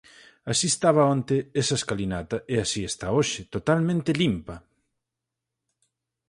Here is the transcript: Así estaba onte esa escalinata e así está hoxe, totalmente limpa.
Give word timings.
Así 0.51 0.65
estaba 0.73 1.09
onte 1.15 1.35
esa 1.61 1.75
escalinata 1.79 2.37
e 2.53 2.55
así 2.63 2.81
está 2.91 3.07
hoxe, 3.17 3.41
totalmente 3.55 4.11
limpa. 4.21 4.55